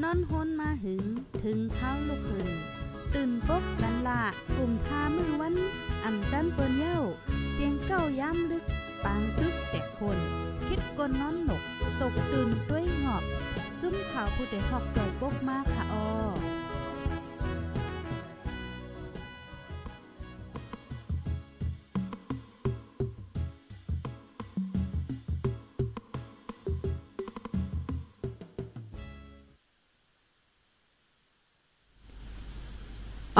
[0.00, 1.04] นอนฮนมาหึง
[1.42, 2.50] ถึงเท้าลูกหึง
[3.14, 4.22] ตื่นปกกันละ
[4.56, 5.54] กลุ่มพามือวัน
[6.04, 6.98] อ่ำจันเปิ้นเย้า
[7.52, 8.64] เสียงเก้าย้ำลึก
[9.04, 10.18] ปางตึกแต่คน
[10.66, 11.62] คิดกนนอนหนก
[12.00, 13.24] ตกตื่นด้วยหงอบ
[13.80, 16.51] จุ้มข่าวผู้เดหอกใจปกมากค่ะออ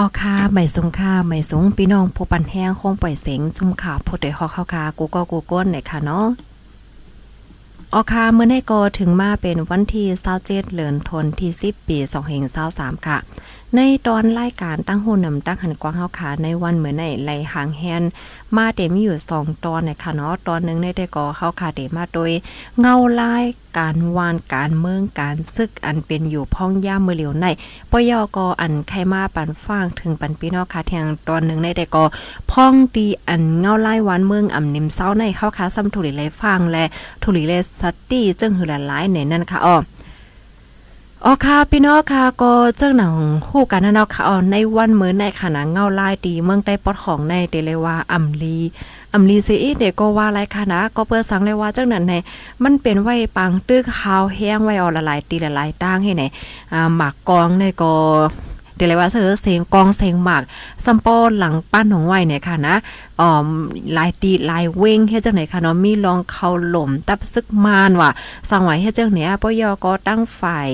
[0.02, 6.26] ออค่ะใหม่สงค่าใหม่สงพี่น้องผู้ปันแห้งคงปล่อยเสียงจุ่มข่าวผู้ใดฮอกเข้าคากูก็กูก้นไหนค่ะเนาะ
[7.94, 10.06] ออคาเมื่อในกอถึงมาเป็นวันที่
[10.40, 11.98] 27เดือนธันที่ 10 ปี
[12.52, 13.18] 2523ค่ะ
[13.76, 18.02] ในตอนรายการตั้งหูนำตั้งหันกว้างเฮาขาในวันเหมือนในไหลหางแฮน
[18.56, 22.30] มาเต็มีอยู่สองตอนนะคะเนาะตอนหนึ่งในได้ก่อเข้าคาเตมาโดย
[22.80, 23.44] เงาลาย
[23.78, 27.46] การวานการเมืองการซึกอันเป็นอยู่พ้องย่ามือเหลียวใน
[27.90, 32.04] ปยอกออันไขมาปันฟ้างถึงปันพี่น้องคาแทงตอนหนึ่งในได้ก่อ
[32.50, 36.84] พ้องตีอันเงาลายวานเมืองอ่ำนิมเศร้าในเข้าคาซ้ำถุลิเลฟังและ
[37.22, 39.78] ถุลิเลยสตี้จึงหือหลายในนั่นค่ะอ้อ
[41.24, 43.14] อ๋อค่ะพี่น้องค่ะก็เจ้าหนัง
[43.48, 48.58] ฮู้กันนะเนาะค่ะอ๋อในวันมื้อในขณะเงาลายตีเมืองใต้ปอดของในเตเลวาอัมลี
[49.14, 52.14] อำลีซีอีเดก็ว่าไรค่ะนะก็เปิดสังเลยว่าเจ้าหนังใน
[52.62, 56.22] มันเป็นไว้ปังตึกฮาวแห้งไว้ออละลายตีละลายตั้งให้ไหน
[56.72, 57.94] อ่าหมากกองในก็
[58.82, 60.42] ดี๋ยวเลยว่าเสือเสียงกองเสียงหมาก
[60.84, 62.76] ซัมปอหลังปั้นของไว้เนี่ยค่ะนะ
[63.20, 63.30] อ๋อ
[63.96, 68.10] ลายตีลายเว้งเฮ็ดจังไหนค่ะเนาะมีลองเขาหล่มตับซึกมานว่ะ
[68.50, 70.68] สังไว้เฮ็ดจังเนี้ยปยอก็ตั้งฝ่าย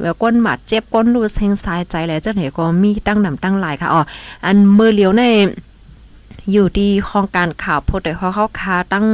[0.00, 4.02] แล้วก้นหมัดเจ็บก้นรูเฮงสายใจแล้วจังไหนก็มีตั้งนำตั้งหลายค่ะอ๋อ
[4.44, 5.22] อันมือเหลียวใน
[6.52, 9.06] อยู่ที่โครงการข่าวโพดได้เขาเข้าคาตั้ง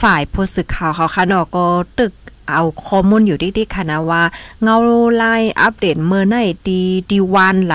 [0.00, 1.64] ฝ่ายโพสสึกข่าวเขาค่ะเนาะก็
[1.98, 2.12] ตึก
[2.48, 4.22] เอาข้อมูลอยู่ที่ๆค่ะนะว่า
[4.62, 4.76] เงา
[5.16, 6.36] ไล่อัปเดตเมื่อไหน
[6.68, 7.74] ดีดีวานไหล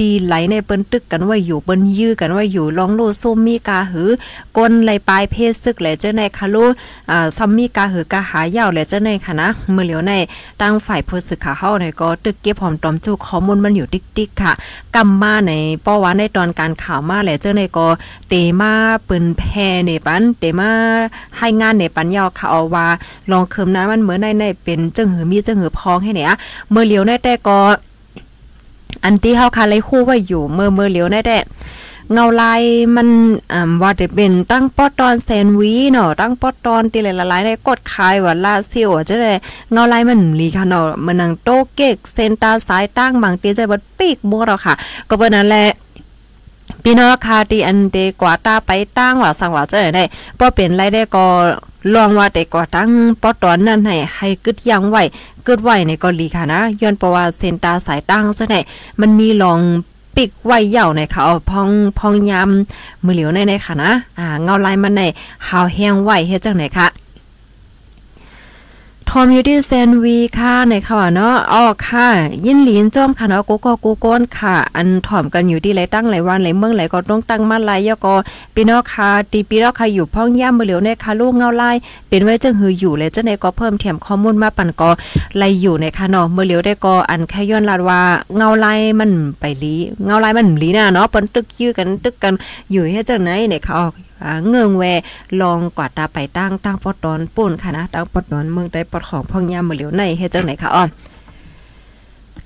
[0.00, 4.10] ดีไหลในเปิ้นตึกกันไว้อยู่เปิ้นยื้อกันไว้อยู่ลองโลซุมมีกาหือ
[4.56, 6.64] ก้นไหลปลายเพศซึกแหละเจ้าในคาลู
[7.10, 10.12] อ่าซัมมีกาหือกาหายาวแหละเจ้าในค่ะนะเมื่อเหลียวใน
[10.60, 14.52] ตั้งฝ่ายโพสสึกข่าวเฮาในก็ตึกเก็บหอมตอมจุข้อมูลมันอยู่ติ๊กๆค่ะ
[14.94, 15.52] กำมาใน
[15.84, 17.88] ป้อว่าในตอนการข่าวมาแหละเจ้าในก็
[18.28, 18.72] เตมา
[19.04, 19.42] เปืนแพ
[19.86, 20.70] ในปันเตมา
[21.38, 22.86] ให้งานในปันยาวค่ะเอาว่า
[23.30, 26.32] ลองเคิมน้ำมันเหมือนในในเป็นจังหือมีจังหือพองให้เนี่ย
[26.70, 27.58] เมื่อเหลียวในแต่ก็
[29.04, 31.38] อันที่เฮาคาเลยคู่ไว้อยู่เมื่อเมื่อเหลียวในแต่
[32.12, 32.62] เงาลาย
[32.96, 33.08] มัน
[33.52, 39.32] อ่าว่าจะเป็นตั้งปอตอนแซนวีเนาะตั้งปอตอนตีเลยละลายได้กดคายว่าลาซิวจะได้
[39.72, 44.74] เงาลายมันลีค่ะเนาะมันนังโตเก็กเซนตาสายตั้งบางตีใจบดปีกมัวเราค่ะ
[45.08, 45.66] ก็เป็นนั่นแหละ
[46.82, 50.04] พี่น้องคาตีอันเดกว่าตาไปตั้งว่าสังว่าจะได้
[50.38, 51.24] พอเป็นไรได้ก็
[51.94, 52.90] ลองว่าแต่ก็ตั้ง
[53.22, 55.02] ปอตอนนั้นให้ให้กึดยังไว้
[55.48, 58.60] กิดไหวในก็ลีค่ะนะย้อนประว่าเซนตาสายตั้งซะได้
[59.00, 59.60] มันมีลอง
[60.16, 65.02] ปิกไว้เหย่าในค่ะเอาพองพองยำมือเหลียวในในค่ะนะอ่าเงาลายมันใน
[65.48, 66.86] หาวแห้งไหวเฮ็ดจังไหนค่ะ
[69.10, 72.08] ทอมยูดี้เซนวีค่ะในค่ะเนาะอ๋อค่ะ
[72.46, 78.14] ยินหลีนจ้อมค่ะเนาะกูก็กูก้นค่ะ อันถ่อมกันอยู่ที่ไรตั้งไรวันไรเมืองไรก็ต้องตั้งมาลายยก็
[78.54, 81.76] ปีนอค่ะตีปีนอค่ะอยู่พ่องย่ำมือเหลียวในค่ะลูกเงาไลาย
[82.08, 84.90] เป็นไว้จังหืออยู่เลยจังในก็เพิ่มแถมข้อมูลมาปั่นก็
[85.38, 88.00] ไลอยู่ในค่ะเนาะมือเหลียวได้ก็อันแค่ย้อนลาดว่า
[88.36, 89.74] เงาไลายมันไปลี
[90.04, 92.34] เงาไลายมันลีน่ะเนาะเปิ้นตึกยื้อกันตึกกัน
[92.70, 94.05] อยู่เฮ็ดจังไหนเนี่ยค่ะ
[94.46, 94.84] เงืองแว
[95.40, 100.90] ลองกวาดตาไปตั้งตั้งปอดอนป่นค่ะนะตั้งปอดอนเมืองได้ปอดของพ่องยามมือเหลียวในเฮ็ดจังไหนคะอ้อน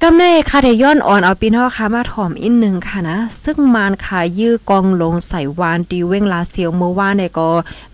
[0.02, 7.48] กำในคาเดย้อนอ่อนเอาปีนอค่ะมาถ่อมอีกหนึ่งค่ะนะ ซึ่งมานค่ะยื้อกองลงใส่วานตีเว้งลาเซียวเมื่อวานเนี่ยก็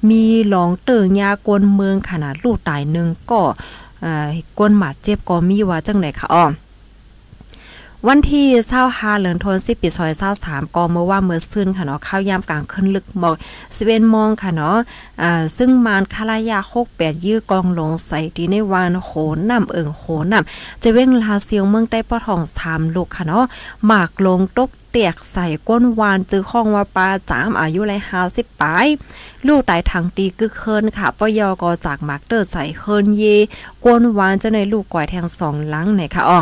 [0.09, 3.41] มีหลองเติงยากวนเมืองขนาดลูกตายหนึ่งก็
[4.05, 4.29] อ่า
[4.59, 6.45] กวนหมาเจ็บก็มีว่าจังไหนค่ะอ้อ
[8.11, 13.35] วันที่เศร้าฮาเหลือนทนสิปีซอยเศร้าสามกอเมื่อว่าเมื่อซื่นค่ะเนาะข้าวยามกลางขึ้นลึกหมอก
[13.77, 14.77] สิเวนมองค่ะเนาะ
[15.23, 19.11] อ่าซึ่งมานคาลายาโคกแปดยื้อกองลงใส่ดีในวานโห
[19.51, 23.45] น้ำเอิงโหน้ำจะเว้งลาเซียวเมืองใต้ปอทองสามลูกค่ะเนาะ
[23.87, 28.87] หมากลงตกเตียกใส่ก้นวานจื้อห้องว่าปลาจามอายุไรหาสิบปลาย
[29.47, 33.23] ลูกตายทางตีกึกเคินค่ะปยอกอจากหมากเตอร์ใส่เคินเย
[33.85, 36.41] ก้นวานจะในลูกก่อยแทงสองหลังไหนค่ะอ๋อ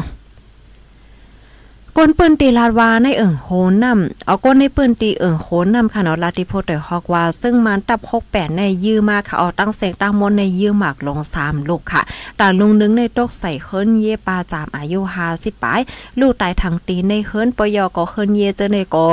[1.98, 3.48] ก้นปืนตีลาดวาในเอิงโห
[3.84, 12.02] นำเอาก้นในปืนตีเอิงโหนำค่ะเนาะลาติโพเตฮอกว่า ซึ่งมันตับ68ในยื้อมาค่ะเอาตั้งเสียงตั้งมนในยื้อหมากลง3ลูกค่ะ
[12.36, 15.00] แต่ลุงนึงในตกใส่เฮิรนเยปาจามอายุ
[15.30, 15.80] 50ปลาย
[16.20, 19.06] ลูกตายทางตีในเฮิรนปยก็เฮิรนเยเจอในก็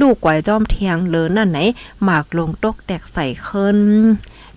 [0.00, 1.58] ลูกกวยจอมเทียงเลอนั่นไหน
[2.04, 3.78] หมากลงตกแตกใส่เฮิรน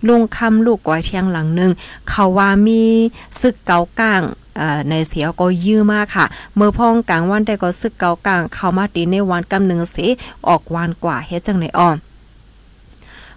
[0.06, 1.72] ลุงคำลูกก้อยเทียงหลังหนึ่ง
[2.08, 2.82] เขาว่ามี
[3.40, 4.22] ซึกเกาก้าง
[4.90, 6.26] ในเสียก็ยื้อมากค่ะ
[6.56, 9.96] เมื่อพ้องกลางวันได้ก็ซึกเกากลางเข้ามาตีในวันกำหนึ่งเส
[10.48, 11.90] ออกวานกว่าเฮ็ดจังไหนอ้อ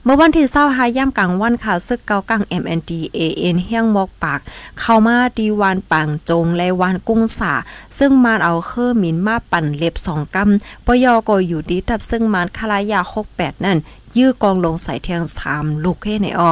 [0.04, 4.40] เมื่อวันที่เศร้าหาย่ำกลางวันค่ะซึกเกากลาง MNDAN เฮียงมอกปาก
[4.80, 7.54] เข้ามาดีวานปังจงและวานกุ้งสา
[7.98, 13.00] ซึ่งมานเอาเครื่อมินมาปั่นเล็บสองกำปยอก็อยู่ดีทับซึ่งมานคลายา
[13.32, 13.78] 68นั่น
[14.16, 16.52] ยื้อกองลงใส่เทียงสามลูกเฮ้ในอ้อ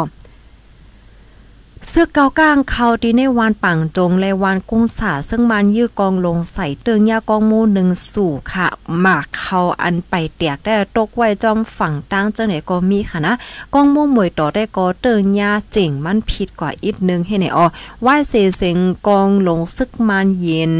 [1.89, 8.67] เสื้อเกาก้างเขาดีในวานปังจงและวานกุ้งสาซึ่งมันยื้อกองลงใส่เตืองยากองมูหนึ่งสู่ค่ะ
[8.99, 13.33] หมากเขาอันไปเตียกได้ตกไว้จอมฝั่งตั้งเจ้าไหนก็มีค่ะนะ
[13.73, 17.65] กองมูหมวยต่อได้ก็เตืองยาเจ๋งมันผิดกว่าอีกนึงให้ไหนอ๋อ
[18.05, 18.77] ว่าเสเสง
[19.07, 20.73] กองลงซึกมันเย็น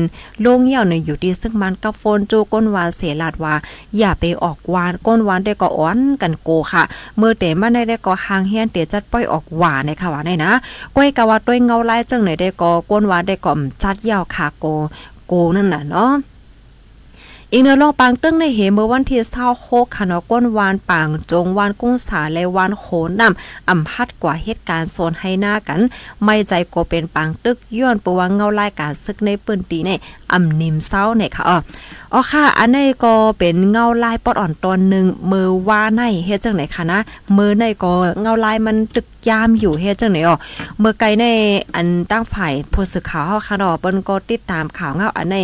[0.46, 3.56] ลงเหี่ยวในอยู่ดีซึกมันกับโฟนจูก้นวานเสลาดว่า
[3.98, 6.84] อย่าไปออกวานก้นวานได้ก็อ้อนกันโกค่ะ
[7.18, 10.54] เมื่อแต่มันได้ได้ก็หางเฮียนเตียจัดป้อยออกหวานในค่ะว่าได้นะ
[10.96, 14.66] ก้อยกะว่าต้วยเงาไล่จังไหนได้ก็ก้นว่าได้ก็จัดยาวขาโก
[15.28, 16.12] โกนั่นน่ะเนาะ
[17.52, 25.80] อีกเนื้อลองปางตึ้งในเหเมื่อวันที่เท่าโคกค่ะเนอก้นวานปางจงวานกุ้งสาและวานโขนนำอ่ำพัดกว่าเหตุการณ์โซนให้หน้ากัน
[26.24, 29.90] ไม่ใจก็เป็นปางตึกย้อนปวงเงาลายการซึกในปืนตีใน
[30.34, 31.58] อ่ำนิมเศร้าเนี่ยค่ะอ๋อ
[32.14, 37.00] อ๋อค่ะ อันนี้ก็เป็นเงาลายปอดอ่อนตอนหนึ่งมือว่าในเฮ็ดจังไหนคะนะ
[37.38, 40.38] มือในก็เงาลายมันตึกยามอยู่เฮ็ดจังไหนอ๋อ
[40.80, 41.26] เมื่อไกลใน
[41.76, 45.36] อันตั้งฝ่ายผู้สื่อข่าวเฮาค่ะดอกเปิ้นก็ติดตามข่าวเงาอันใน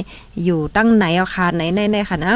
[0.43, 2.33] อยู่ตั้งไหนเอาค่ะไหนในในค่ะนะ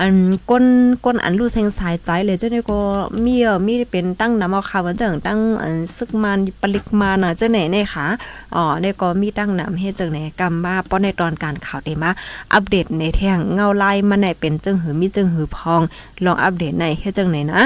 [0.00, 0.12] อัน
[0.50, 0.64] ก้น
[1.04, 2.80] ก้นอันรู้เซงสายใจเลยเจ้าเนี่ยก็
[3.24, 8.06] มีเออมีเป็นตั้งนำเอาค่ะวันจังตั้งอันซึกมันปลิกมาน่ะเจ้าไหนเนี่ยค่ะ
[8.54, 12.10] อ๋อเนี่ยก็มีตั้งนำเฮ็ดจังไหนกำมาป้อนในตอนการข่าวได้มา
[12.52, 15.80] อัปเดตในแท่งเงาลายมันไหนเป็นจังหือมีจังหือพอง
[16.24, 17.62] ลองอัปเดตในเฮ็ดจังไหนนะ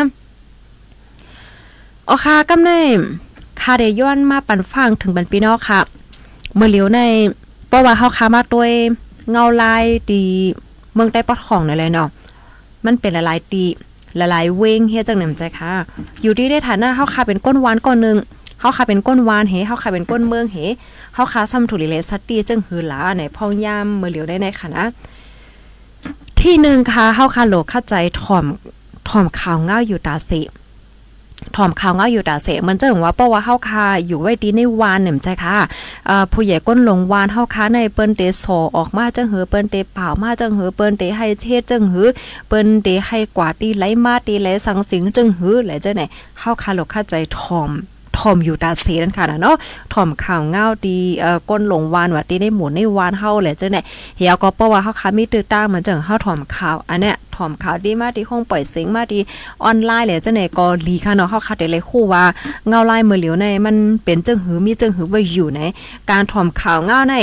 [2.09, 2.71] อ๋อค่ะกำใน
[3.61, 5.81] ค่ะได้ย้อนมาปันฟังถึงบันปีนอกค่ะ
[6.57, 7.01] เมื่อเลียวใน
[7.69, 8.71] เพราะว่าเฮาค้ามาด้วย
[9.31, 10.23] เงาลายดี
[11.01, 12.09] มืองใต้ปอดของนั่นเลยเนาะ
[12.87, 13.65] มันเป็นละลายตี
[14.21, 15.73] ละลายเวงเฮียจังหนึ่งใจค่ะ
[16.23, 18.17] อยู่ที่ได้ฐานะเฮาคาเป็นก้นวานก้อนหนึ่ง
[18.61, 20.57] เฮาคาเป็นก้นวานเฮเฮาคาเป็นก้นเมืองเฮ
[21.15, 24.85] เฮาคาซ้ำถุลิเลสตีจึงหือหลาในพ่องยามเมื่อเหลียวได้ในค่ะนะ
[26.41, 28.45] ที่หนึ่งค่ะเฮาคาโลเข้าใจถ่อม
[29.09, 30.41] ถ่อมข่าวเงาอยู่ตาสิ
[31.57, 35.57] ถ่อมข่าวเงาอยู่ตาเสมันเจะถึงว่าเพราะว่าเฮาคาอยู่ไว้ดีในวานหนึ่งใจค่ะ
[36.33, 38.45] ผู้ใหญ่ก้นลงวานเฮาคาในเปิ้นเตโซ
[38.77, 42.09] ออกมาจังหือเปิ้นเตเป่ามาจังหือเปิ้นเตให้เทศจังหือ
[42.49, 46.03] เปิ้นเตให้กว่าตีไหลมาตีไหลสังสิงจังหือแหละเจังไหน
[46.41, 47.71] เฮาคาหลกเข้าใจถ่อม
[48.19, 49.57] ถ่อมอยู่ตาเสนั่นค่ะนะเนาะ
[49.93, 53.79] ถ่อมข่าวเงาดีเอ่อก้นหลงวานว่าตีในหมุนในวานเฮาแหละเจังไหน
[54.17, 59.23] เฮียก็เพราะว่าเฮาคามีตื้อตั้งเหมือนจังเฮาถ่อมข่าวอันเนี้ยถ่อมข่าวดีมาที่ห้องปล่อยเสียงมาที่
[59.65, 62.25] ออนไลน์เลยจังไหนก็ลีค่ะเนาะเฮาคาได้เลยคู่ว่า
[62.69, 65.61] เงาลายมือเหลียวในมันเป็นจังหือมีจังหือไว้อยู่ใน
[66.11, 67.15] การถ่อมข่าวเงาใน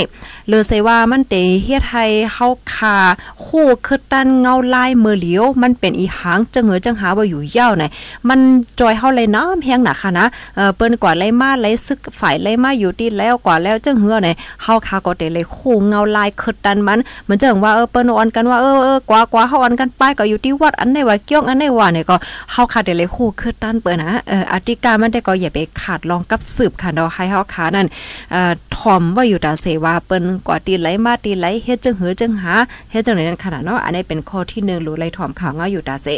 [0.48, 1.34] เลยเซว่ามันเต
[1.64, 2.96] เฮ็ดให้เฮาคา
[3.44, 7.84] คู่คือตันเงาลายมือเหลียวมันเป็นอีหางจังหือจังหาว่าอยู่ยาวใน
[8.28, 8.38] มัน
[8.80, 10.26] จอยเฮาเลยน้ำแฮงหนักค่ะนะ
[10.56, 14.28] เออเปิ้นกว่าไล่มาไล่ซึกฝ่ายไล่มาอยู่ที่แล้วกว่าแล้วจังหือใน
[14.62, 22.16] เฮาคาก็เตเลยคู่เงาลายคือตันมันเหมือนจังว่าเออเปิ้นออนกันว่าเออเออกว่ากว่าเฮาออนกันไปก็อยู่ที่วัดอันไหนว่าเกี่ยงอันไหนว่าเนี่ยก็
[22.52, 27.86] เฮาขาดได้เลยคู่คือตันเปิ้นนะเอ่ออธิการมันได้ก็อย่าไปขาดลองกับสืบค่ะเนาะให้เฮาขานั่น
[28.32, 32.52] เอ่อทอมว่าอยู่ตาเสว่าเปิ้นกว่าตีไหลมาตีไหลเฮ็ดจังหือจังหา
[32.90, 36.08] เฮ็ดจังไหนนั่นขนาดเนาะอันนี้เป็นข้อที่1รู้ไหลทอมข่าวเงาอยู่ตาเส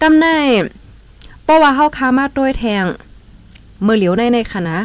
[0.00, 0.26] กำใน
[1.44, 2.84] เพราะว่าเฮาคามาโดยแทง
[3.82, 4.76] เมื่อเหลียวในในคณะ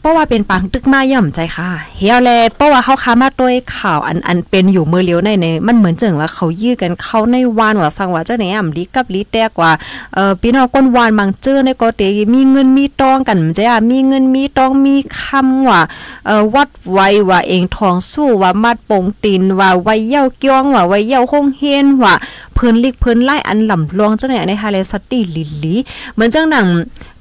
[0.00, 9.72] เพราะว่าเป็นปังตึกมาย่อมใจค่ะเฮียแลเพราะว่าเขาค้ามาด้วยข่าวอันอันเป็นอยู่มือเลี้ยวในในมันเหมือนเจิงว่าเขายื้อกันเข้าในวานว่าสังว่าเจ้าไหนอ่ำลีกับลีแตกว่า
[10.14, 12.02] เอ่อพี่น้องก้นวานบางเจอในก็เต
[12.34, 15.80] มีเงินมีตองกันจ้ะมีเงินมีตองมีคำว่า
[16.26, 22.14] เอ่อวัดไว้ว่าเองทองสู้ว่ามัดปงตีนว่าไว้เย้าเกี้ยงว่าไว้เย้าคงเฮียนว่า
[22.54, 25.74] เพิ่นลิกเพิ่นไล่อันลำลวงเจ้าไหนในฮาเลสติลิลี
[26.12, 26.66] เหมือนเจังหนัง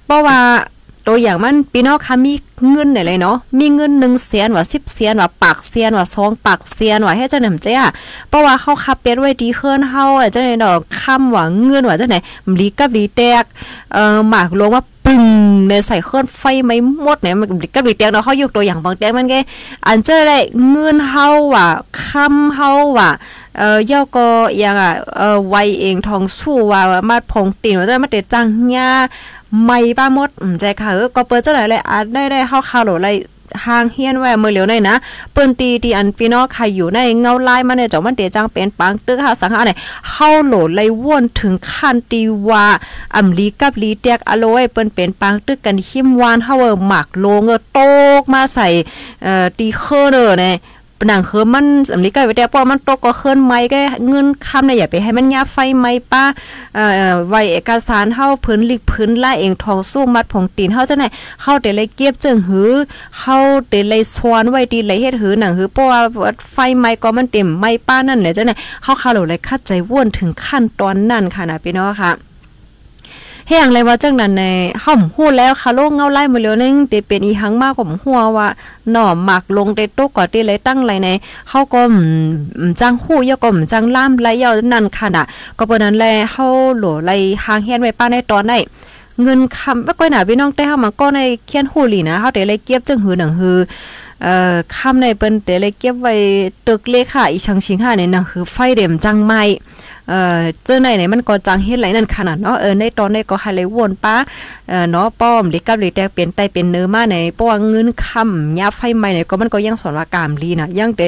[0.05, 0.39] เพราะว่า
[1.07, 2.33] ตัวอย่างมันพี่น้องค่ะมี
[2.71, 7.87] เงินไหนเลยเนาะมีเงินหนึ่งเสียนว่าสิบเสียนว่าปากเสียนว่าสองปากเสียนว่าให้เจ้าหน่ำเจ้า
[8.29, 12.15] เพราะว่าเขาคับเป็ดไว้ดีเฮิรนเฮาเจ้าไหนดอกคำว่าเงินว่าเจ้าไหน
[12.59, 13.43] ลีกับลีแตก
[13.93, 15.23] เอ่อหมากลงว่าปึ้ง
[15.67, 19.35] ในใส่เครื่องไฟไม่หมดเนี่ยมันกับลีแตกเนาะเขายกตัวอย่างบางแตกมันไง
[19.87, 20.37] อันเจอได้
[20.69, 21.67] เงินเฮาว่า
[22.03, 23.11] คำเฮาว่า
[23.57, 24.27] เอ่อย่อก็
[24.63, 28.45] ยังอะเอ่อไวเองทองสู้ว่ามาพงตีนว่าจะมาเตจัง
[28.75, 28.91] ญา
[29.65, 33.17] ไม่ป้ามดอืมใจค่ะเออก็เปิดเจ้าไหนเลยอะได้ได้เข้าข่าวโหลเลย
[33.65, 34.95] ห่างเฮียนไว้เมื่อเหลียวในนะ
[35.33, 39.77] เปิ้นตีที่อันพี่น้องใครอยู่ในเงาลายมาเนี่ยจ่อมันเตจังเป็นปังตึกหาสังหาเนี่ย
[40.11, 42.65] เฮาโหลเลยว่นถึงขั้นตีว่า
[43.15, 46.55] อำลีกับลีแตกอโลไว้เปิ้นเป็นปังตึกกันหิมวานเฮา
[46.87, 47.79] หมักโลเงอโต
[48.19, 48.67] กมาใส่
[49.23, 50.55] เอ่อตีเคอเด้อเนี่ย
[51.05, 56.23] หนังเคอมันสำลีก็ไปแต่พอมันตกก็เคลื่อนไม้ก็เงินคำเนี่ยอย่าไปให้มันยาไฟไม้ป้า
[56.75, 61.07] เอ่อไว้เอกสารเฮาพื้นลิกพื้นล่าเองทองสู้มัดผงตีนเฮาจังได๋
[61.41, 62.71] เฮาได้เลยเก็บจึงหือ
[63.19, 63.37] เฮา
[63.69, 65.99] ได้เลยสวนไว้ดีเลยเฮ็ดหือหนังหือเพราะว่า
[66.53, 72.11] ไฟไม้ก็มันเต็มไม้ป้านั่นแหละจังได๋เฮาคาโลเลยคัดใจว่วนถึงขั้นตอนนั้นค่ะนะพี่น้องค่ะ
[73.49, 74.43] แห้งเลยว่าจังนั้นใน
[74.83, 78.47] ห่อมฮู้แล้วค่ะโลกเงาไล่มื้อเลียวนึงเตเป็นอีหังมากกว่าหัวว่า
[78.91, 81.09] หน่อหมักลงเตตกก่อติเลยตั้งไรใน
[81.49, 81.81] เฮาก็
[82.81, 85.23] จังฮู้ยก็จังล่ามไรยานั่นค่ะน่ะ
[85.57, 86.45] ก็เปิ้นนั้นแลเฮา
[86.77, 87.11] โหลไล
[87.43, 88.53] หางเฮียนไว้ป้าในตอนไหน
[89.21, 93.57] เงินคำบ่ก้อยหน้าพี่น้องแต่เฮามันก็ในเขียนฮู้หลีนะเฮาได้เลยเก็บจังหือหนังหือ
[94.23, 96.13] เอ่อคำในเปิ้นแต่เลยเก็บไว้
[96.67, 99.43] ตึกเลขาอีชังชิงห้าเนี่ยนะคือไฟเด่มจังไม้
[100.09, 104.15] เอ่อเจอไหนไหนมันก็จังเฮ็ดไหลนั่นขนาดเนาะเออในตอนในก็ให้เลยวนป้า
[104.69, 111.05] เอ่อเนาะป้อมลิกับลิแตกเป็นไตเป็นเนื้อมาในป้อเงินคำยาไฟใหม่เนี่ยก็มันก็ยังสอนว่ากามลีนะยังแต่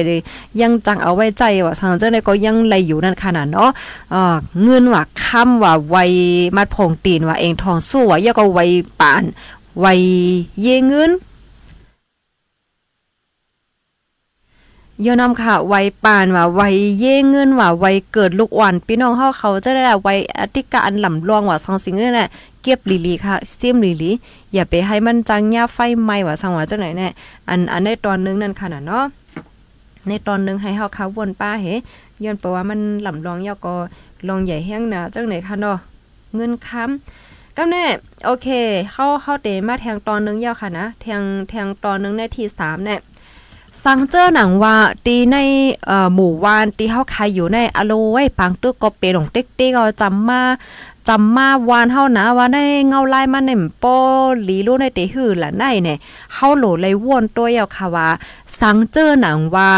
[0.60, 3.70] ยังจังเอาไว้ใจว่าทางเจ้าในก็ยังไหลอยู่นั่นขนาดเนาะ
[4.10, 5.96] เอ่อเงินว่าคำว่าไว
[6.56, 8.60] มัดผงตีนว่าเองทองสู้ว่ายาก็ไว
[9.00, 9.22] ปาน
[9.80, 9.86] ไว
[10.62, 11.12] เยเงิน
[15.04, 16.60] ยอนำค่ะไวปานว่าไว
[16.98, 22.28] เย่เงินว่าไวเกิดลูกอ่อนพี่น้องเฮาเขาจะได้ไวอธิการลำลองว่าสังสิงนี่แหละ
[22.62, 24.10] เก็บลีลีค่ะซิมลีลี
[24.52, 27.08] อย่าไปให้มันจังยาไฟไหม้ว่าสังว่าจังไหนแน่
[27.48, 29.04] อันอันในตอนนึงนั่นค่ะเนาะ
[30.08, 31.66] ในตอนนึงให้เฮาเขาวนป้าเฮ
[32.24, 33.74] ย้อนเพราะว่ามันลำลองยอก็
[34.28, 35.78] ลองใหญ่แห้งนะจังไหนค่ะเนาะ
[36.34, 37.84] เงินค้ำก็แน่
[38.26, 38.48] โอเค
[38.92, 43.00] เฮาเฮาเตมาแทงตอนนึงยาวค่ะนะแทงแทงตอนนึงในที่3เนี่ย
[43.84, 45.36] สังเจอหนังว่าตีใน
[46.14, 50.40] หมู่วานตีเฮาขายอยู่ในอโลไว้ปังตึกก็เปหลงเติ๊กติ๊กก็จำมา
[51.08, 52.58] จำมาวานเฮานะว่าใน
[52.88, 53.84] เงาลายมาในโป
[54.44, 55.98] หลีรู้ในเตหือละในเนี่ย
[56.34, 58.08] เฮาโหลเลยวนตัวยาวค่ะว่า
[58.60, 59.70] สังเจอหนังว่า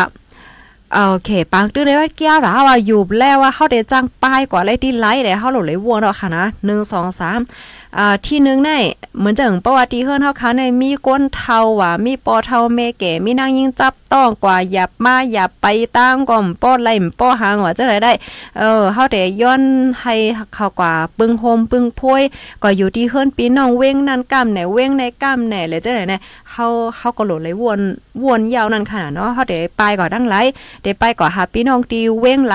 [0.92, 8.70] โอเคปังตื้อเลยว่าเกี้ยวหรอว่าอยู่แล้วว่าเฮาได้จ้างป้ายกว่าเลยที่ไลท์เลยเฮาโหลเลยวนเนาะค่ะนะ1 2 3 อ่าที่นึงใน
[9.18, 18.12] เหมือนจังประวัติเฮือนเฮาเขาในมีก้นเทาว่ามีปอเทาเมแก่มีนางยิงจับต้องกว่าหยับมาหยับไปตั้งก่อมป้อไล่ป้อหางว่าจังได๋ได้
[18.58, 19.62] เออเฮาได้ย้อน
[20.00, 20.14] ให้
[20.54, 22.22] เขากว่าปึงโฮมปึงโพย
[22.62, 26.20] ก็อยู่ที่เฮือนปีน้องเว้งนั่นกำไหนเว้งในกำไหนเลยจังได๋เนี่ย
[26.54, 26.66] เฮา
[26.98, 27.80] เฮาก็โหลดเลยวน
[28.24, 30.36] วนยาวนั่นขนาดเนาะเฮาได้ไปก่อดังไหล
[30.82, 32.54] ได้ไปก่อหาพี่น้องตีเว้งไหล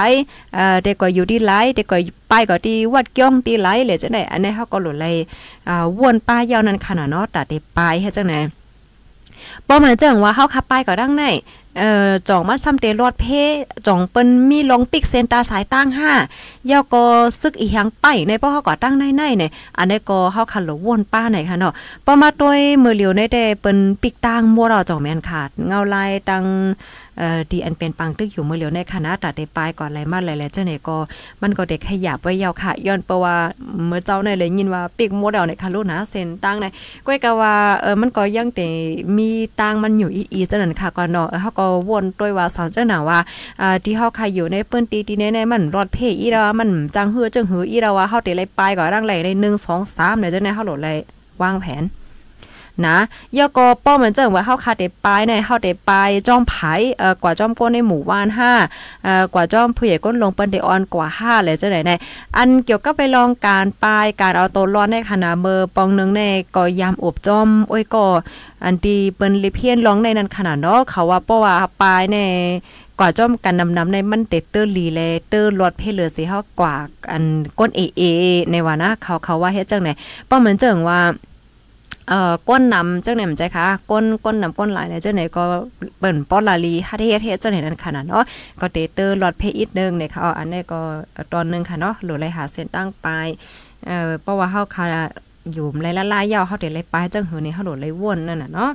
[0.55, 1.97] เอ่อได้ก่อยู่ดีไหลได้ก็
[2.29, 5.15] ไปก่อตีวัดเกี้ยงตีไหลเลยจังได๋อันนี้เฮาก็โหลดเลย
[5.69, 8.39] อ่าวนป้ายาวนั่นขนาดเนาะแต่ได้ไปเฮ็ดจังได๋
[9.67, 11.23] ป้อมันจังว่าเฮาขับไปก็ดังไหน
[11.79, 13.25] เอ่อจ่องมาซ้ำเตรอดเพ
[13.87, 15.87] จ่องเปิ้นมีลงปิกเซนตาสายตั้ง
[16.29, 17.03] 5ยาก็
[17.41, 21.73] ซึกอีหยังไปในป้อเฮาก็ตั้งในในเนี่ยอันนี้ก็เฮาคันหลวนป้าไหนค่ะเนาะ
[22.05, 26.43] ป้อมาตวยมือเหลียวในแต่เปิ้นปิกตั้งมัวเราจ่องแม่นขาดเงาลายตัง
[27.19, 30.97] เอ่อที่อันเป็นปังตึกอยู่เมือเหลียวในคณะตัดได้ปลายก่อนไหลมาหลายๆเจ้าเนี่ยก็
[31.41, 33.35] มันก็เด็กขยับไว้ยาวค่ะย้อนเพราะว่า
[33.87, 36.65] เมื่อเจ้าในเลยยินว่าปิกโมเดลในคารุนะเส้นตั้งใน
[37.05, 38.69] ก้อยก็ว่าเออมันก็ยังแต่
[39.17, 39.29] มี
[39.59, 43.19] ตังมันอยู่อีๆจังนั้นค่ะก่อนเนาะเฮาก็วนด้วยว่าสอนจังหนาว่า
[43.61, 50.89] อ่าที่เฮาใครอยู่ในเปิ้นตีตีแน่ๆมันรอดเพอีแล้วมันจังเฮือจังหืออีแล้วว่าเฮาได้ไลยปก่อนรังไหลได้1 2 3เนี่ยจังได๋เฮาโหลดไล
[51.41, 51.83] วางแผน
[52.85, 52.97] นะ
[53.37, 56.55] ยอก็ป้อเหมือนเจังว่าเฮาคาเดปายในเฮาเดปายจ้อมไผ
[56.99, 58.27] เอ่อกว่าจ้อมก้นในหมู่บ้าน
[58.65, 61.91] 5เอ่อกว่าจ้อมผู้ใหญ่ก้นลงเปิ้นได้ออนกว่า5เลยจังได๋ใน
[62.37, 66.21] อันเกี่ยวกับไปลองการปายการเอาตัวรอดในขณะเมอปองนึงใน
[66.55, 68.05] ก็ยามอบจอมโอ้ยก็
[68.63, 72.17] อันที่เปิ้นลิเพียนร้องในนั้นขนาดเนาะเขาว่าเพราะว่าปายใน
[72.99, 76.75] กว่าจ้อมกันนำนำในมันเตเตอร์ลีแลเตอร์ลอดเพเลอสิเฮากว่า
[77.11, 77.23] อัน
[77.59, 78.01] ก้นเอเอ
[78.51, 79.89] ในว่านะเขาเขาว่าเฮ็ดจังไหน
[80.29, 80.99] ป้อเหมือนเจิงว่า
[82.09, 85.43] เอ่อก้นนำจังไหนมันใจคะก้นก้นนำก้นหลายเนี่ยจังไหนก็
[85.99, 88.23] เปิ้นป้อลาลีฮัดเฮ็ดเฮ็ดจังไหนนั่นขนาดเนาะ
[88.61, 90.79] ก็เตเตอร์หลอดเพอีกนึงเนี่ยค่ะอันนี้ก็
[91.33, 93.27] ตอนนึงค่ะเนาะหรือไรหาเส้นตั้งปลาย
[93.85, 94.85] เอ่อเพราะว่าเฮาค่ะ
[95.53, 98.71] อยู่ไรละลายยาวเฮาเด้ไรปลายจังหือนี่เฮาโดดไรว่นนั่นน่ะเนาะ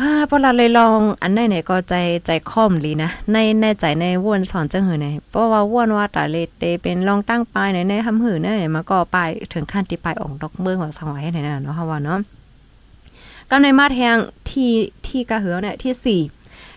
[0.00, 1.94] ฮ่าพอเราเลยลองอันไหนเนี่ยก็ใจ
[2.26, 9.16] ใจค่อมลีนะ ในในใจในว่นสอนจังหือเนี่ยเพราะว่าว่นว่าตาเลเตเป็นลองตั้งปลายในในทำหือเนี่ยมาก็ไป
[9.52, 12.18] ถึงขั้นที่ปลายออกดอกเมืองของสังไว้ไหนน่ะเนาะว่าเนาะ
[13.50, 14.16] ก็ในมาแทง
[14.50, 14.72] ที่
[15.06, 16.20] ที่กระเหือเนี่ยที่สี่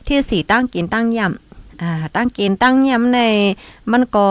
[0.07, 1.44] ที่สี่ตั้งกินตั้งย่ำ
[1.82, 3.20] อ่าตั้งเกณฑ์ตั้งย้ำใน
[3.91, 4.27] มันก็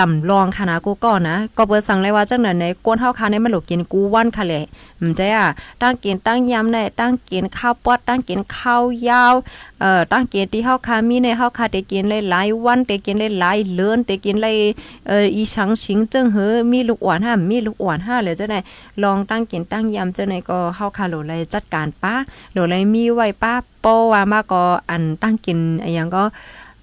[0.00, 4.64] ลำลองค่ะนะกูก่อนนะก็เปิดสั่งเลยว่าจังนั้นในกวนเฮาคาในมันหลกกินกูวันค่ะเลย
[5.00, 5.46] อืมใจอะ
[5.82, 9.34] ตั้งเกณฑ์ตั้งย้ำในตั้งเกณฑ์ข้าวปอดตั้งเกณฑ์ข้าวยาว
[9.80, 14.56] เอ่อตั้งเกณฑ์ที่เฮาคามีในเฮาคาได้กินหลายๆวันได้กินหลายๆเลือนได้กินหลาย
[15.08, 18.60] เอ่ออีชังชิงจึงเฮอมีลูกอ่อนห้ามีลูกอ่อนห้าเลยจังได๋
[19.02, 22.14] ลองตั้งเกณฑ์ตั้งย้ำจังได๋ก็เฮาคาโหลเลยจัดการป้า
[22.52, 26.24] โหลเลยมีไว้ป้าโปว่ามาก็อันตั้งกินอหยังก็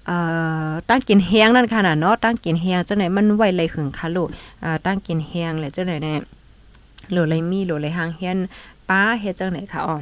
[0.06, 0.18] เอ่
[0.66, 4.28] อตั้งกินแห้งนั่นค่ะน่ะเนาะตั้งกินแห้งจังไหนมันไวเลยหึงค่ะลูก
[4.64, 6.14] อ่าตั้งกินแห้งแหละจังไหนแน่
[7.10, 8.38] โหลเลยมีหลเลยหางเฮียน
[8.88, 9.96] ป้าเฮ็ดจังไหนค่ะอ๋อ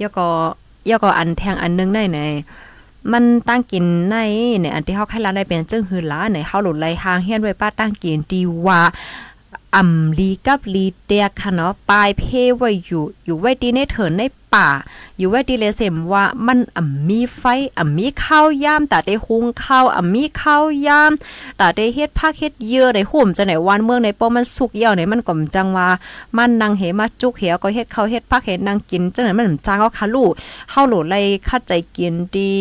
[0.00, 0.28] ยอก็
[0.90, 2.18] ยอก็อันแทงอันนึงได้ไหน
[3.12, 4.16] มันตั้งกินใน
[4.60, 8.80] เนี่ยอันที่เฮาให้ลาได้เป็นจึงหือหลาในเฮาหลเลยหางเฮียนไว้ป้าตั้งกินดีว่า
[9.74, 12.22] อ่ำลีกับลีเตียค่ะเนาะปลายเพ
[12.56, 14.22] ไว้อยู่อยู่ไว้ดีในเถินใน
[14.54, 14.68] ป่า
[15.18, 17.42] อยู่ไว้ดีเลยเสมว่ามันอ่ำมีไฟ
[17.78, 21.12] อ่ำมีข้าวยามแต่ได้หุงข้าวอ่ำมีข้าวยาม
[21.58, 25.88] แต่ได้เฮ็ดผักเฮ็ดเยื่อได้ห่มจะไหนวันเมืองในป้อมันสุกเหี่ยวในมันก็จังว่า
[26.36, 30.32] มันนางเหมาจุกเหียวก็เฮ็ดข้าวเฮ็ดผักเฮ็ดนางกินจังไหนมันจังเอาค่ะลูก
[30.70, 32.54] เฮาโหลไล่คัดใจกินดี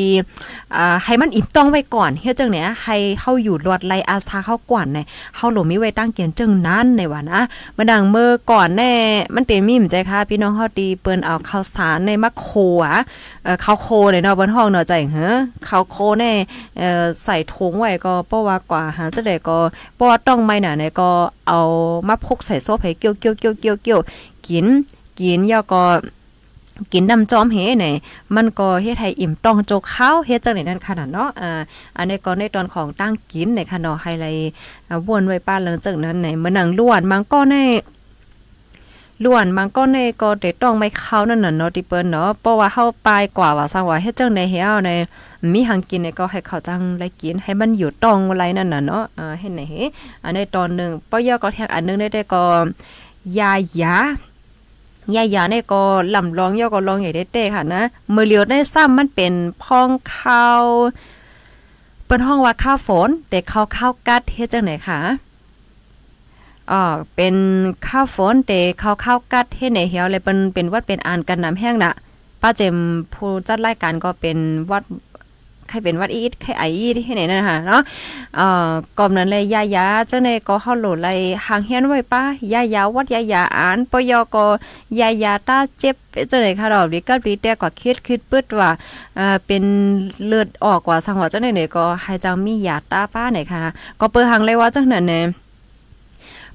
[0.75, 4.97] อ่าให้มันอิ่มต้องไว้ก่อนเฮ็ดจังไหนให้เฮาอยู่รอดไล่อาสาเข้าก่อนใน
[5.35, 7.39] เฮาโหลมีไว้ตั้งเกียนจังนั้นในว่านะ
[7.77, 8.93] มาดังเมื่อก่อนแน่
[9.35, 12.47] มันเป็นมีมใจค่ะพี่น้องเฮาดีเปิ้นเอาข้าวสารในมะโค
[12.85, 12.97] อะ
[13.61, 15.35] เขาโคในเนาะบนห้องเนาะใจเฮ้อ
[15.67, 16.31] ข้าโคแน่
[16.77, 19.59] เอ่อใส่ถุงไว้ก็เพราะว่ากว่าหาจะได้ก็
[19.95, 21.09] เพราะว่าต้องไม่หน่ะเนี่ยก็
[21.47, 21.61] เอา
[22.07, 23.09] มาพกใส่โซบให้เกี่
[23.93, 24.65] ยวๆๆๆๆกิน
[25.19, 25.83] กินแล้วก็
[26.93, 27.95] กินน้ำจอมเฮเนี่ย
[28.35, 31.61] มันก็เฮ็ดให้อิ่มต้องโจกข้าวเฮ็ดจังได๋นั่นขนาดเนาะอ่า
[31.97, 34.51] อันนี้ก็ในตอนของตั้งกินในค่ะเนาะไฮไลท์
[35.07, 37.55] วนไว้ป้าเลิงจังนั้นในมื้อนังล้วนมันก็ใน
[39.23, 44.91] ล้วนมันก็ในก็ได้ต้องไม่เข้านั่นน่ะเนาะที่เปิ้นเนาะเพราะว่าเฮาปลายกว่าว่าสังว่าเฮ็ดจังได๋เฮาใน
[45.53, 49.75] มีหังกินเนี่ยก็ให้เขาจังได้กินให้มันอยู่ต้องไว้นั่นน่ะเนาะอ่าเฮ็ดไหนเฮ
[50.23, 52.43] อันในตอนนึงปอยอก็แทกอันนึงได้ได้ก็
[53.39, 53.95] ยายา
[55.15, 55.81] ยายาเนี่ยก็
[56.15, 57.81] ลำลองย่อก็ลองใหญ่ได้เต้ค่ะนะ
[58.13, 59.33] มือเลียวได้ซ้ำมันเป็น
[59.63, 60.63] พองข้าว
[62.05, 64.99] เปิ้นห้องว่าข้าวฝน แต่ข้าวข้าวกัดเฮ็ดจังไหนคะ
[66.71, 66.81] อ๋อ
[67.15, 67.35] เป็น
[67.87, 71.93] ข้าวฝนแต่ข้าวข้าวกัดเฮ็ดไหนเหี่ยวเลยเป็นเป็นวัดเป็นอ่านกันน้ำแห้งน่ะ
[72.41, 72.75] ป้าเจม
[73.13, 74.37] ผู้จัดรายการก็เป็น
[74.71, 74.83] วัด
[75.69, 77.81] ใครเป็นวัดอีทใครไออีทที่ไหนนั่นค่ะเนาะ
[78.35, 82.21] เอ่อกอมนั้นเลยยายาเจังได๋ก็เฮาโหลดเลยหางเฮียนไว้ป้า
[82.53, 84.45] ยายาวัดยายาอ่านปยก็
[84.99, 88.69] ยายาตาเจ็บเจังได๋ค่ะดอกดิกับดิแต่ก็คิดคิดปึดว่า
[89.17, 89.63] เอ่อเป็น
[90.27, 93.61] เลือดออกกว่าสังว่าจังได๋เนี่ยก็ให้จังมียาตาป้าไหนค่ะ
[93.99, 95.23] ก็เปิดหางเลยว่าจังนั้นเนี่ย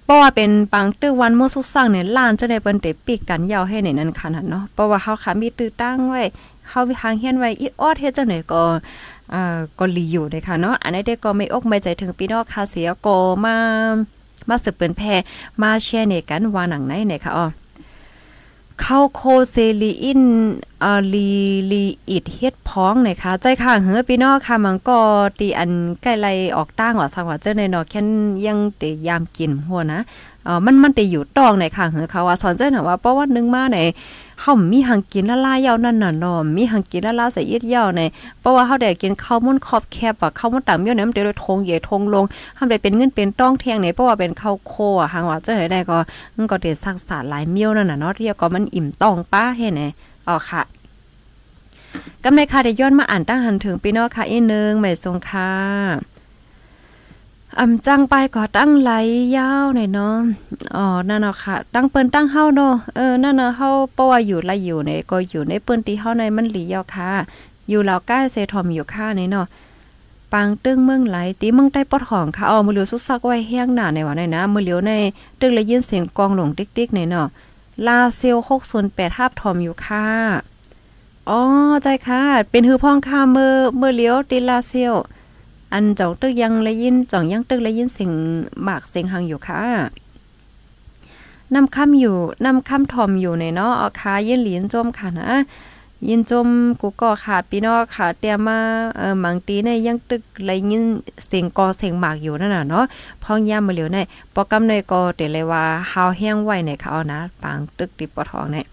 [0.04, 6.22] เพราะว่าเป็นปังตื้อวันมื้อสุกสร้างเนี่ยล้านจะได้เปิ้นเตปิกกันยาวให้ในนั้นขนาดเนาะเพราะว่าเฮาค่ะมีตื้อตั้งไว้
[6.70, 8.62] เฮาทางเฮียนไว้อีออดเฮ็ดจังได๋ก็
[9.34, 13.56] อ่าก็ลีอยู่เด้ค่ะเนาะอันนี้ได้ก็ไม่อกไม่ใจถึงพี่น้องค่ะเสียก็มา
[14.48, 15.02] มาสืบเปิ้นแพ
[15.62, 17.46] มาแชร์ในกันว่าหนังไหนเนี่ยค่ะอ๋อ
[18.80, 20.22] เข้าโคเซลีอิน
[20.84, 21.32] อาลี
[21.70, 24.98] ลีอิดเฮ็ดพ้องนะคะใจค่ะเฮือพี่น้องค่ะมันก็
[25.38, 25.70] ตีอัน
[26.02, 28.06] ใกล้ไลออกตั้งว่าสังว่าเจ้าในนอแค่น
[28.46, 30.00] ยังเตยามกินหัวนะ
[30.44, 33.78] เออมันมันเตอยู่ตองในค่ะเฮือเขาว่าสอนเจ้าน่ะว่าเพราะว่านึงมาใน
[34.44, 38.00] เฮามีหังกินละลายยาวนั่นน่ะเนาะมีหังกินละลาใส่ยีดยาวใน
[38.40, 42.24] เพราะว่าเฮาได้กินข้าวมุนขอบแคบว่าข้าวมุนต่างเมียวเนี่ยมันได้ทงใหญ่ทงลง
[42.56, 45.98] เฮาได้เป็นเงินเป็นต้องเทียงเนี่ยเพราะว่าเป็นข้าวโคอะหางว่าเจ้าได้ก็
[46.36, 49.82] มันก็ได้สักษาหลายเมียวนั่นน่ะเนาะที่ก็มันอิ่มต้องป้าเฮ็ดแหน
[50.28, 50.62] อ๋อค่ะ
[52.24, 55.50] กำในค่ะได้ย้อนมาอ่านตั้งหันถึงพี่น้องค่ะอีนึงใหม่ทรงค่ะ
[57.60, 58.92] อำจังไปก็ตั้งไหล
[59.36, 60.16] ยาวหน่อยเนาะ
[60.76, 67.10] อ๋อ นั่นเนาะค่ะ ตั้งเปิ้นตั้งเฮาเนาะ เออ นั่นเนาะเฮาเพราะว่าอยู่ละอยู่ในก็อยู่ในเปิ้นตีเฮาในมันหลียาวค่ะ
[67.68, 69.46] อยู่แล้วกล้เซทอมอยู่ค่ะนี่เนาะ
[70.32, 74.92] ปังตึ้งเมืองไหลตีเมืองใต้ปอดของค่ะอ๋อมือเหลียวสุกซักไว้แห้งหนาในว่าในนะ มือเหลียวใน
[75.40, 77.26] ตึกเลยยินเสียงกองหลงติ๊กๆในเนาะ
[77.86, 78.36] ลาเซล
[78.78, 80.06] 608ทับทอมอยู่ค่ะ
[81.28, 81.40] อ๋อ
[81.82, 84.94] ใจค่ะ เป็นหือพ่องค่ะมือมือเหลียวตีลาเซล
[85.72, 88.12] อันจ่องตึกยังเลยยินจ่องยังตึกเลยยินเสียง
[88.62, 89.60] หมากเสียงหังอยู่ค่ะ
[91.54, 95.30] นำค่ำอยู่นำค่ำทอมอยู่ในเนาะเอาคายินหลีนจมค่ะนะ
[96.08, 96.48] ยินจม
[96.80, 98.58] กูก็ค่ะพี่น้องค่ะเตรียมมา
[98.96, 100.84] เออบางตีในยังตึกเลยยิน
[101.26, 102.84] เสียงกอเสียงหมากอยู่นั่นน่ะเนาะ
[103.22, 103.98] พองยามมาเหลียวใน
[104.34, 108.66] ปอกำในก็เตเลยว่าฮาวแห้งไว้ในเขานะปางตึกติปอทองเนี่ย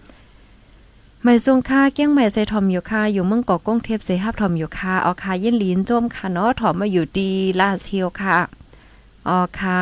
[1.23, 7.29] ไม่ทรงค่าเกี้ยงหม่ใส่ทอมอยู่ค่ะอยู่เมืองเกาะก้งเทพใส่ฮับทอมอยู่ค่ะเอาคายินหลีนจมค่ะเนาะถอมมาอยู่ดี
[7.59, 8.35] ลาเซียวค่ะ
[9.27, 9.81] อ๋อค่ะ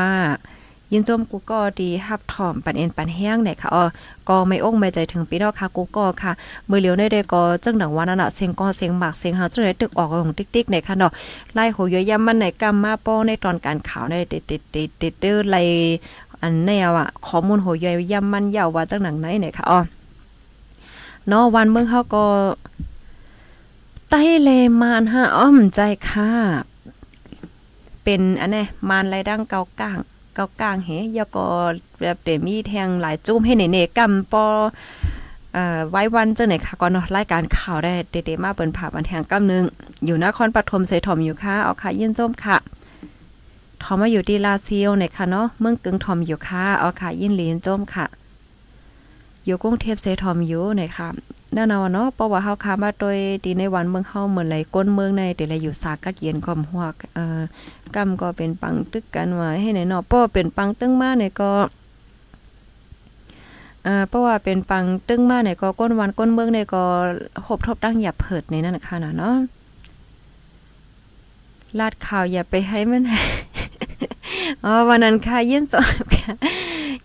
[0.92, 3.84] ยินจมกูก็ดีฮับถอมปันเอ็นปันแห้งเนี่ยค่ะอ๋อ
[4.30, 6.32] ก็ไม่อ้งไม่ใจถึงปีดอกค่ะกูก็ค่ะ
[6.70, 11.12] มือเหลียวในเดก็จังดังวันนั้นน่ะเสียงก็เสียงหมากเสียงหาจังได๋ตึกออกของติ๊กๆเนี่ยค่ะเนาะ
[11.54, 15.62] ไล่โหยย่ำมันในกำมาป้อในตอนการข่าวในติดๆๆๆเด้อไล่
[16.42, 19.80] อันแนวอะข้อมูลโหยย่ำมันยาวว่าจังหนังไหนเนี่ยค่ะอ๋อ
[21.28, 22.26] เนาะวันเมื่อเฮาก็
[24.10, 24.50] ใต้เล
[24.82, 26.32] มานฮะอ้อมใจค่ะ
[28.04, 29.98] เป็นอันนี้มานไรดังเกาก้าง
[30.36, 31.48] เกากลางเฮยก็
[32.00, 34.46] แบบเดมีแทงหลายจุ้มให้เนๆกำปอ
[35.54, 39.66] เอ่อไว้วันเจ้าไหนค่ะก็เนาะรายการข่าวได้เดๆมาเปิ้นผ่าบันแทงกำนึง
[40.06, 42.58] อยู่นครปฐมเสถมอยู่ค่ะเอาค่ะยินจมค่ะ
[43.84, 48.06] ทอมมาอยู่ที่ลาซิโอเนี่ยค่ะเนาะเมืองกึ่งทอมอยู่ค่ะเอาค่ะยินหลีนจมค่ะ
[49.48, 51.10] อยู่กรุงเทพเสทอมอยู่เนี่ยค่ะ
[51.54, 57.40] แน่นอนเนาะเพราะว่าเฮาค้ามาโดยดีในวันเมืองเฮาเหมือนไหลก้นเมืองในแต่ละอยู่สากัดเย็นก็หัวเอ่อ
[57.96, 61.52] กำก็เป็นปังตึกกันไว้ให้ไหนเนาะเพราะเป็นปังตึงมาเนี่ยก็
[63.84, 66.84] เอ่อเพราะว่าเป็นปังตึงมาเนี่ยก็ก้นวันก้นเมืองเนี่ยก็
[67.46, 69.36] หบทบดั้งหยับเผิดในนั่นน่ะค่ะเนาะ
[71.80, 73.04] ลาดข่าวอย่าไปให้มัน
[74.66, 76.34] อ๋อวันนั้นค่ะยินจบค่ะ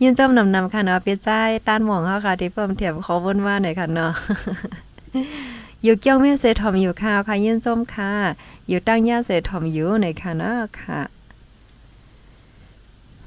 [0.02, 1.30] ยินจมนำนำค่ะเนาะเปียใจ
[1.66, 4.12] ต้านหมองเฮาค่ะที่เพิ่มเทียบขอวนว่าหน่อยค่ะเนาะ
[5.82, 8.12] อยู่เกี่ยวแม่เสถอมอยู่ค่ะค่ะยินจมค่ะ
[8.68, 11.00] อยู่ตั้งย่าเสถอมอยู่หน่อยค่ะเนาะค่ะ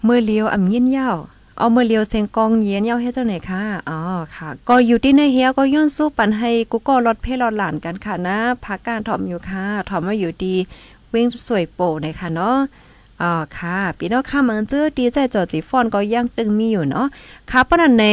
[0.03, 1.17] เมื่อเลียวอ่ำยินยาว
[1.57, 3.99] เอาเมื่อเลียวเสียงกองเย็นยาวเฮ็ดจังไหนค่ะ อ๋อ
[4.35, 10.55] ค่ะ ก็อยู่ที่ในเฮียก็ย้อนสู้ปันให้กูก็รถเพลรถหลานกันค่ะนะพักการถอมอยู่ค่ะถอมมาอยู่ดี
[11.09, 12.57] เว้งสวยโปหน่อยค่ะเนาะ
[13.21, 17.07] อ๋อค่ะพี่น้องค่ะเมืองเจอดีใจจอจีฟอนก็ยังตึงมีอยู่เนาะ
[17.51, 18.05] ค่ะปนันใน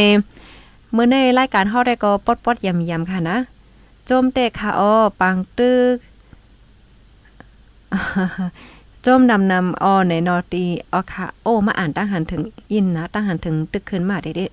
[0.92, 2.10] เมื่อในรายการเฮาได้ก็
[2.44, 3.36] ปดๆยำๆค่ะนะ
[4.06, 5.96] โจมเตะค่ะอ้อปังตึก
[9.02, 14.50] โจมนำนำอ้อในนอตีอ้อค่ะโอ้มาอ่านตั้งหันถึงอินนะตั้งหันถึงตึกขึ้นมาเด็ด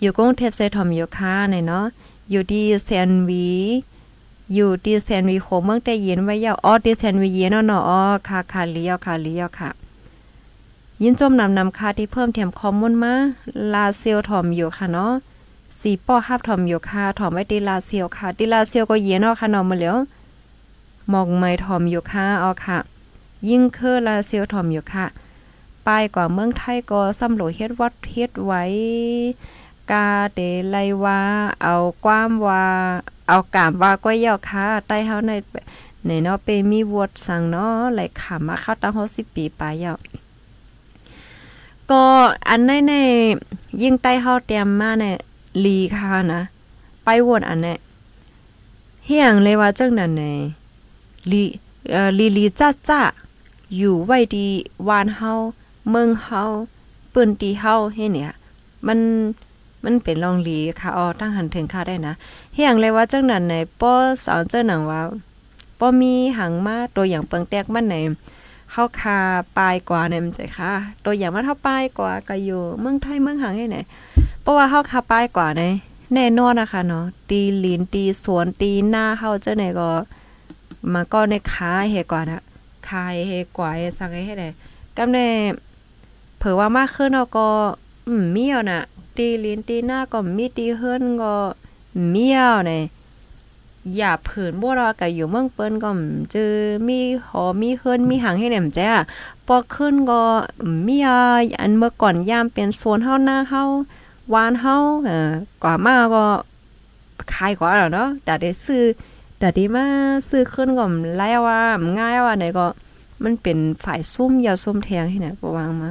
[0.00, 1.84] อยู่กรุงเทพเซทอมอยู่ค่ะในเนาะ
[2.30, 3.48] อยู่ดีแซนวี
[4.52, 9.70] อยู่ดีแซนวีโหเมืองแต่เย็นไว้ยาวอ้อดีแซนวีเย็นเนาะเนาะอ้อค่ะค่ะเลี้ยวค่ะเลี้ยวค่ะ
[11.02, 13.14] ยินจมนำนำค่าที่เพิ่มเทียมข้อมูลมา
[13.72, 15.12] ลาเซียวถอมอยู่ค่ะเนาะ
[15.80, 19.96] สีป้อฮับถอมอยู่ค่ะถอมไว้ตีลาเซียวค่ะตีลาเซียวก็เย็นเนาะค่ะเนาะมาแล้ว
[21.10, 22.78] หมอกไม้ถอมอยู่ค่ะเอาค่ะ
[23.48, 25.06] ยิ่งเคอลาเซียวถอมอยู่ค่ะ
[25.86, 28.62] ป้ายกว่าเมืองไทยก็ซ้ำโหลเฮ็ดวัดเฮ็ดไว้
[29.90, 31.20] กาเดไลว่า
[31.62, 32.64] เอาความว่า
[33.28, 35.32] เอากามว่าก้อยยาวค่ะใต้เฮาใน
[36.06, 39.96] ในเนาะเปมีวดสั่งเนาะไหลขามาเข้าตั้ง60ปีปลายยาว
[41.90, 42.02] ก็
[42.48, 42.92] อันในใน
[43.82, 45.16] ยิ่งใต้เฮาเตรียมมาเนี่ย
[45.64, 46.42] ลีค่ะนะ
[47.04, 47.78] ไปวนอันเนี่ย
[49.06, 50.22] เฮียงเลยว่าจังนั้นไง
[51.30, 51.42] ลี
[51.90, 53.00] เอ่อลีลีจ้าจ้า
[53.76, 54.46] อยู่ไว้ดี
[54.88, 55.32] วานเฮา
[55.90, 56.42] เมืองเฮา
[57.12, 58.32] ปืนตีเฮาเฮเนี่ย
[58.86, 58.98] มัน
[59.84, 62.14] มันเป็นลองลีค่ะอ๋อตั้งหันถึงค่าได้นะ
[62.54, 63.92] เฮียงเลยว่าจังนั้นไหนป้อ
[64.24, 65.00] สอนเจ้าหนังว่า
[65.78, 67.96] ป้อมีหังมาตัวอย่างเปิงแตกมันไหน
[68.72, 69.18] เฮาคา
[69.58, 70.70] ปลายกว่าเนี่ยมันใจค่ะ
[71.04, 73.78] ตัวอย่างมันเฮาปลายกว่าก็อยู่เมืองไทยเมืองหังให้ไหน
[74.42, 75.62] เพราะว่าเฮาคาป้ายกว่าใน
[76.14, 79.90] แน่นอนนะคะเนาะตีลินตีสวนตีหน้าเฮาเจ้าไหนก็
[80.92, 82.42] มาก็ในค้าเฮกว่านะ
[82.88, 84.48] คายเฮกว่าสังให้ได้
[84.96, 85.18] กำใน
[86.38, 87.46] เผื่อว่ามากขึ้นเนาก็
[88.06, 88.82] อืมมีเอาน่ะ
[89.16, 91.34] ตีลินตีหน้าก็มีตีเฮิรนก็
[92.10, 92.82] เมีเอาเนี่ย
[93.96, 95.90] อย่าเผินบ่รอก็อยู่เมืองเปิ้นก็
[96.30, 96.52] เจอ
[96.88, 98.88] มีหอมีเฮิรนมีหางให้แหนมแจ้
[99.46, 100.22] พอขึ้นก็
[100.84, 101.08] เมีย
[101.60, 103.62] อันเมื่อก่อนยามเป็นโซนเฮาหน้าเฮา
[104.32, 105.30] วานเฮาเอ่อ
[105.62, 106.24] กว่ามาก็
[107.32, 108.84] ขายกว่าแล้วเนาะแต่ได้ซื้อ
[109.38, 109.84] แต่ที่มา
[110.28, 110.86] ซื้อขึ้นก็
[111.18, 111.60] แล้วว่า
[111.98, 112.66] ง่ายว่าไหนก็
[113.22, 115.90] มันเป็นฝ่ายซุ่มยาซุ่มแทงที่ไหนก็วางมา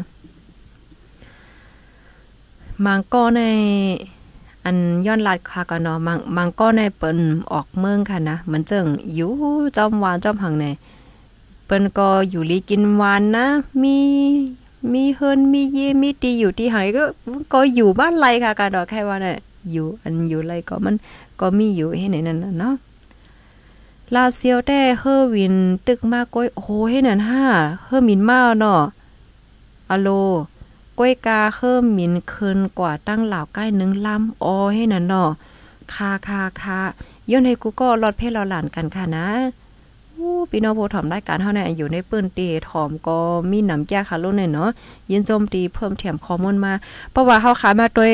[2.86, 3.42] มังก็ใน
[4.66, 7.20] อันย้อนลัดค่ะก็เนาะมังมังก็ในเปิ้น
[7.52, 9.32] ออกเมืองค่ะนะมันเจิงอยู่
[9.76, 10.66] จอมวานจอมหังใน
[11.66, 13.46] เปิ้นก็อยู่ลีกินวานนะ
[13.82, 13.98] มี
[14.94, 17.04] มีเฮิรนมีเยมีตีอยู่ที่ไหก็
[17.54, 19.38] ก็อยู่บ้านไรค่ะการดอกแค่ว่าเนี่ย
[19.72, 20.96] อยู่อันอยู่ไรก็มัน
[21.40, 22.74] ก็มีอยู่ให้ไหนนั่นน่ะเนาะ
[24.14, 25.56] ลาเซียวแต่เฮอวิน
[25.88, 27.46] ตึกมากก้อยโอ้โหให้นั่นห้า
[27.86, 28.82] เฮอมินมาเนาะ
[29.90, 30.08] อะโล
[31.00, 35.30] ก้อยกาเฮอมินคืนกว่าตั้งเหล่าใกล้นึงลำอ๋อให้นั่นเนาะ
[35.94, 36.80] คาคาคา
[37.32, 39.28] ย้อนให้กูก็รอดเพศเราหลานกันค่ะนะ
[40.50, 43.18] พี่น้องผู้ถอมรายการเฮาเนี่ยอยู่ในปืนตีถอมก็
[43.52, 44.70] มีหนำแก้ค่ะลุ่นเนี่ยเนาะ
[45.12, 46.74] ยินโจมตีเพิ่มเทียมข้อมูลมา
[47.12, 48.12] เพราะว่าเฮาขายมาโดย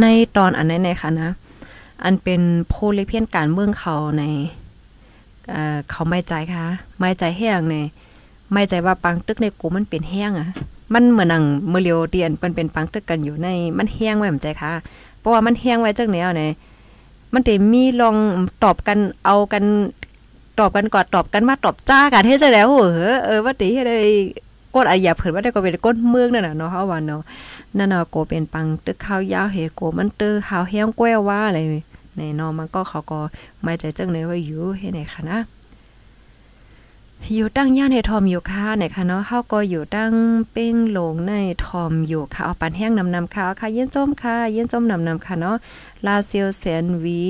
[0.00, 1.30] ในตอนอันไหนๆค่ะนะ
[2.04, 4.22] อันเป็นโพลิเพียนการเมืองเขาใน
[5.50, 6.64] เอ่อเขาไม่ใจค่ะ
[6.98, 7.76] ไม่ใจแห้งใน
[8.52, 10.48] ไม่ใจว่าปังตึกในกูมันเป็นแห้งอะ
[10.94, 14.72] มันเหมือนหนังเมือเลียวเดียนเป็นเป็นปังตึกกันอยู่ในมันแห้งไว้เหมือนใจค่ะ
[15.18, 16.42] เพราะว่ามันแห้งไว้จังแนวไหน
[17.32, 18.16] มันได้มีลอง
[18.64, 19.64] ตอบกันเอากัน
[20.58, 23.96] ตอบกันกอดตอบกันมาตอบจ้ากันเฮ็ดจังแล้วเออเออว่าติเฮ็ดได้
[24.74, 27.22] กดอายาเผินว่าได้ก็เป็นก้นเมืองนั่นน่ะเนาะเฮาว่าเนาะ
[27.78, 31.58] นั่นน่ะโกเป็นปังตึกข้าวยาวเฮโกมันเตอข้าวแห้งแก้วว่าอะไร
[32.16, 33.18] ในนาะมันก็เขาก็
[33.62, 35.38] ไม่ใจจังเลยว่าอยู่เฮ็ดไหนคะนะ
[37.30, 40.12] อยู่ตั้งย่านในทอมอยู่ค่ะไหนคะเนาะเฮาก็อยู่ตั้ง
[40.52, 41.32] เป้งหลงใน
[41.64, 45.56] ทอมอยู่ค่ะเอาปันแห้งนำนำค่ะค่ะเย็นจมค่ะเย็นจมนำนำค่ะเนาะ
[46.06, 47.24] ลาเซียวแสนวี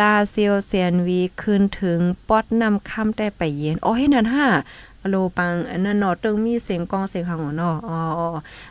[0.00, 4.46] ลาเซียวแสนวีคืนถึงป๊อดนำค่ำได้ไปเย็นอ๋อเฮ็ดนั่นฮ่า
[5.08, 7.98] โลปังนนั้นเนาะตึงมีเสียงกองเสียงหังเนาะอ๋อ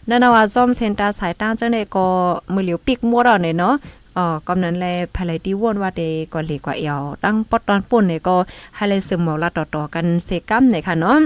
[0.10, 2.08] นั่นนว่าซ่อมเซ็นตาสายตาจังได๋ก็
[2.54, 3.76] มือเหลียวปิกมัวดอกเนี่ยเนาะ
[4.18, 6.02] อ๋อกำนั้นแลภายที่วนว่าเด
[6.34, 8.36] ก็เหลกว่าเอวตั้งปอดตอนปุ่นเนี่ยก็
[8.76, 11.20] ให้เลยซึมเมาละต่อๆกันเสกัมเนี่ยค่ะเนาะ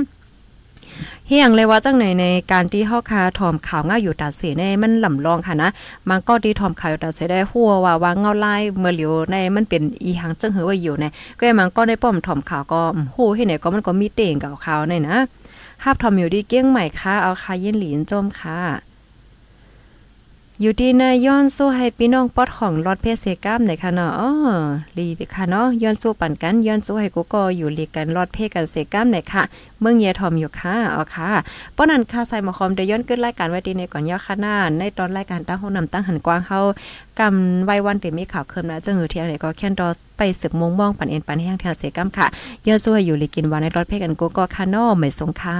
[1.28, 5.70] เฮียงเลยว่าจังไหนในการที่เฮาคาถอมข่าวง่ายอยู่ตาเสในมันลำลองค่ะนะ
[6.10, 11.06] มันก็ที่ถอมข่าวอยู่ตาเสได้หัวว่าว่าเงาลายเมื่อเหลียวในมันเป็นอีหังจังหือว่าอยู่ใน
[11.38, 12.82] ก็มันก็ได้ป้อมถอมข่าวก็
[13.14, 15.18] โหเฮ็ดไหนก็มันก็มีเต่งกับข่าวในนะ
[15.84, 18.60] ฮับทอมอยู่ดีเกี้ยงใหม่ค่ะเอาคาเย็นหลีนจมค่ะ
[20.62, 24.30] อยู่ดีนายย้อนสู้ให้พี่น้องปอดของรอดเพศเซกัมไหนค่ะเนาะอ๋อ
[24.98, 29.44] ลีค่ะเนาะย้อนสู้ปั่นกันย้อนสู้ให้กูก็อยู่ลีกันรอดเพศกันเซกัมไหนค่ะ
[29.80, 31.30] เมืองเยทอมอยู่ค่ะอ๋อค่ะ
[31.76, 36.60] ป้อนันค่ะใส่หมอคอมได้ย้อนขึ้นรายการไว้ดีในก่อนย่อค่ะหน้าในตอนรายการตั้งห้องนำตั้งหันกว้างเฮา
[37.20, 42.28] กำไว้วันเต็มมีข่าวเคิมนะจังหือเที่ยงไหนก็แค่นดอไปสึกมงมองปั่นเอ็นปั่นแห้งแถวเซกัมค่ะ
[42.68, 45.60] ย้อนสู้ให้อยู่ลีกินวันในรอดเพศกันกูก็ค่ะเนาะไม่สงค่ะ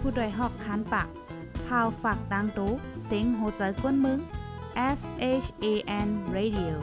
[0.00, 1.21] ผู้โดยหอกคานปาก
[1.72, 2.72] พาวฝากดังตู้
[3.04, 4.20] เสียงโหใจกวนมึง
[4.98, 5.00] S
[5.44, 5.66] H A
[6.06, 6.74] N Radio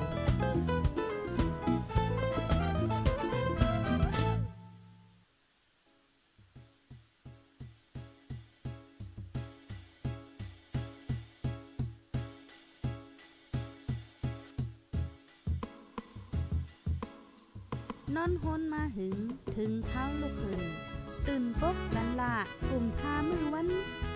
[18.15, 19.17] นอนฮนมาหึง
[19.55, 20.88] ถึงเท้าลูกหึง
[21.31, 22.35] ตื่นปกกันละ
[22.69, 23.67] กลุ่มทามือวัน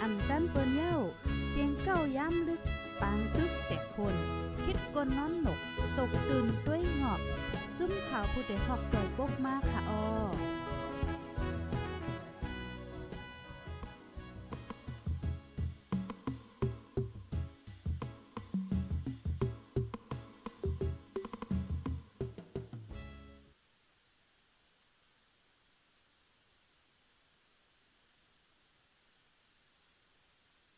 [0.02, 0.96] อ่ำจันเปิ้นเย้า
[1.50, 2.62] เสียงเก้าย้ำลึก
[3.02, 4.16] ปางตึกแต่คน
[4.64, 5.60] คิดกนนอนหนก
[5.98, 7.22] ตกตื่นด้วยหงอบ
[7.78, 10.04] จุ้มข่าวผู้เดหอกจ่อยปกมากค่ะออ